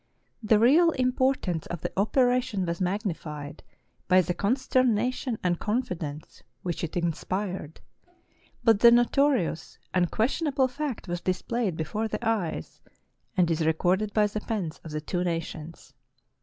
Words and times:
The 0.41 0.57
real 0.57 0.89
importance 0.93 1.67
of 1.67 1.81
the 1.81 1.93
operation 1.95 2.65
was 2.65 2.81
magnified 2.81 3.61
by 4.07 4.21
the 4.21 4.33
consternation 4.33 5.37
and 5.43 5.59
confidence 5.59 6.41
which 6.63 6.83
it 6.83 6.97
inspired: 6.97 7.81
but 8.63 8.79
the 8.79 8.89
notorious, 8.89 9.77
unques 9.93 10.41
tionable 10.41 10.67
fact 10.71 11.07
was 11.07 11.21
displayed 11.21 11.77
before 11.77 12.07
the 12.07 12.27
eyes, 12.27 12.81
and 13.37 13.51
is 13.51 13.63
re 13.63 13.73
corded 13.73 14.11
by 14.11 14.25
the 14.25 14.41
pens 14.41 14.81
of 14.83 14.89
the 14.89 15.01
two 15.01 15.23
nations. 15.23 15.93